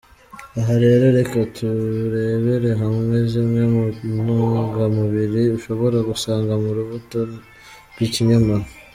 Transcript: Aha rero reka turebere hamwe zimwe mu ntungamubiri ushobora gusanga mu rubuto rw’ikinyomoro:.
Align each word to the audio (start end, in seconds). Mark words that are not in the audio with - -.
Aha 0.59 0.73
rero 0.83 1.05
reka 1.17 1.37
turebere 1.55 2.69
hamwe 2.81 3.17
zimwe 3.31 3.61
mu 3.73 3.83
ntungamubiri 4.23 5.41
ushobora 5.57 5.97
gusanga 6.09 6.53
mu 6.63 6.69
rubuto 6.77 7.19
rw’ikinyomoro:. 7.91 8.65